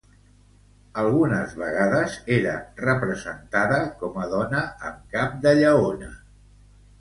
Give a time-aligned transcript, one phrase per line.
[1.01, 2.53] Algunes vegades era
[2.85, 6.11] representada com a dona amb cap de lleona.